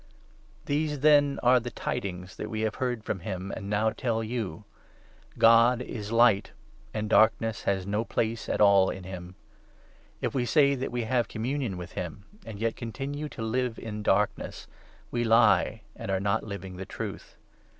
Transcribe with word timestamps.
These, 0.65 1.01
then, 1.01 1.39
are 1.43 1.59
the 1.59 1.69
Tidings 1.69 2.35
that 2.37 2.49
we 2.49 2.61
have 2.61 2.73
5 2.73 2.79
L'VU? 2.81 2.85
j^*he 2.85 2.85
heard 2.95 3.03
from 3.03 3.19
him 3.19 3.53
and 3.55 3.69
now 3.69 3.91
tell 3.91 4.23
you 4.23 4.63
—'God 5.47 5.79
is 5.79 6.11
Light, 6.11 6.53
and 6.91 7.07
Darkness 7.07 7.65
has 7.65 7.85
no 7.85 8.03
place 8.03 8.49
at 8.49 8.59
all 8.59 8.89
in 8.89 9.03
him.' 9.03 9.35
If 10.19 10.33
we 10.33 10.43
say 10.43 10.73
that 10.73 10.91
we 10.91 11.03
have 11.03 11.27
communion 11.27 11.77
with 11.77 11.91
him, 11.91 12.25
and 12.47 12.57
yet 12.59 12.71
6 12.71 12.79
continue 12.79 13.29
to 13.29 13.43
live 13.43 13.77
in 13.77 13.97
the 13.97 14.03
Darkness, 14.05 14.65
we 15.11 15.23
lie, 15.23 15.83
and 15.95 16.09
are 16.09 16.19
not 16.19 16.41
living 16.43 16.77
the 16.77 16.85
Truth. 16.87 17.37